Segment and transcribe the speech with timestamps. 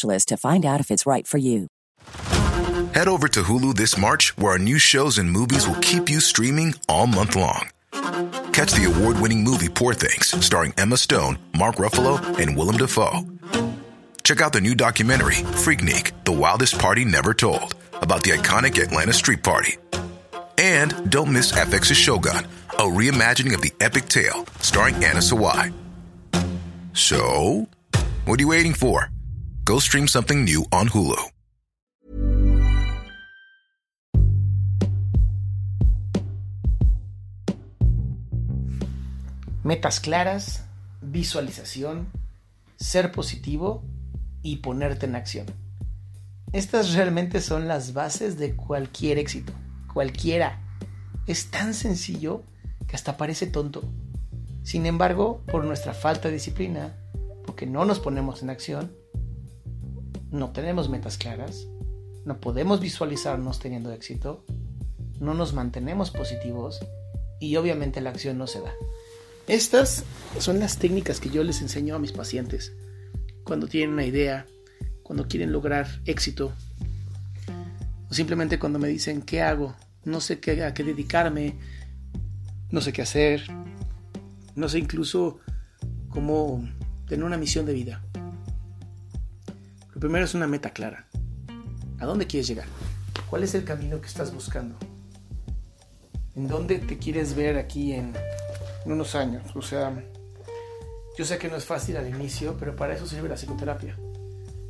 [0.00, 1.68] to find out if it's right for you.
[2.94, 6.20] Head over to Hulu this March, where our new shows and movies will keep you
[6.20, 7.68] streaming all month long.
[8.52, 13.24] Catch the award winning movie Poor Things, starring Emma Stone, Mark Ruffalo, and Willem Dafoe.
[14.24, 19.12] Check out the new documentary, Freaknik The Wildest Party Never Told, about the iconic Atlanta
[19.12, 19.76] Street Party.
[20.58, 25.72] And don't miss FX's Shogun, a reimagining of the epic tale, starring Anna Sawai.
[26.92, 27.68] So,
[28.26, 29.11] what are you waiting for?
[29.64, 31.14] Go stream something new on Hulu.
[39.62, 40.64] Metas claras,
[41.00, 42.10] visualización,
[42.76, 43.84] ser positivo
[44.42, 45.46] y ponerte en acción.
[46.52, 49.52] Estas realmente son las bases de cualquier éxito.
[49.94, 50.60] Cualquiera.
[51.28, 52.42] Es tan sencillo
[52.88, 53.84] que hasta parece tonto.
[54.64, 56.96] Sin embargo, por nuestra falta de disciplina,
[57.46, 59.01] porque no nos ponemos en acción,
[60.32, 61.68] no tenemos metas claras,
[62.24, 64.44] no podemos visualizarnos teniendo éxito,
[65.20, 66.80] no nos mantenemos positivos
[67.38, 68.72] y obviamente la acción no se da.
[69.46, 70.04] Estas
[70.38, 72.72] son las técnicas que yo les enseño a mis pacientes
[73.44, 74.46] cuando tienen una idea,
[75.02, 76.52] cuando quieren lograr éxito
[78.08, 81.58] o simplemente cuando me dicen qué hago, no sé qué, a qué dedicarme,
[82.70, 83.42] no sé qué hacer,
[84.54, 85.40] no sé incluso
[86.08, 86.66] cómo
[87.06, 88.02] tener una misión de vida.
[90.02, 91.06] Primero es una meta clara.
[92.00, 92.66] ¿A dónde quieres llegar?
[93.30, 94.76] ¿Cuál es el camino que estás buscando?
[96.34, 98.12] ¿En dónde te quieres ver aquí en
[98.84, 99.54] unos años?
[99.54, 99.94] O sea,
[101.16, 103.96] yo sé que no es fácil al inicio, pero para eso sirve la psicoterapia.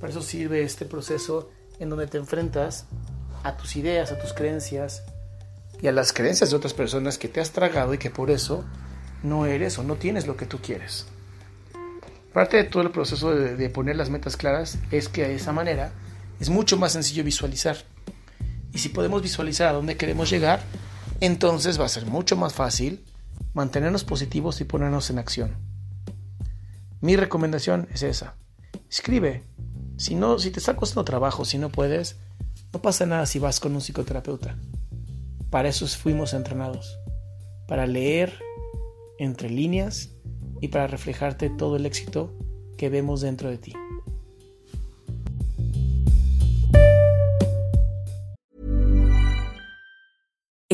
[0.00, 2.86] Para eso sirve este proceso en donde te enfrentas
[3.42, 5.02] a tus ideas, a tus creencias
[5.82, 8.64] y a las creencias de otras personas que te has tragado y que por eso
[9.22, 11.04] no eres o no tienes lo que tú quieres.
[12.38, 15.50] Parte de todo el proceso de, de, poner las metas claras es que de esa
[15.50, 15.90] manera
[16.38, 17.78] es mucho más sencillo visualizar.
[18.72, 20.60] Y si podemos visualizar a dónde queremos llegar,
[21.20, 23.04] entonces va a ser mucho más fácil
[23.54, 25.56] mantenernos positivos y ponernos en acción.
[27.00, 28.36] Mi recomendación es esa.
[28.88, 29.42] Escribe.
[29.96, 32.18] Si no, si te está costando trabajo, si no puedes,
[32.72, 34.56] no pasa nada si vas con un psicoterapeuta.
[35.50, 37.00] Para eso fuimos entrenados.
[37.66, 38.38] Para leer
[39.18, 40.10] entre líneas
[40.60, 42.34] y para reflejarte todo el éxito
[42.76, 43.72] que vemos dentro de ti.